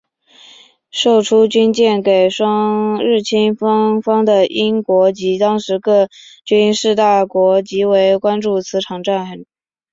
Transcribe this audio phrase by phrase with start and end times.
[0.89, 2.27] 售出军舰给
[3.03, 6.09] 日清双方的英国及当时各
[6.43, 9.45] 军事大国极为关注此场海战。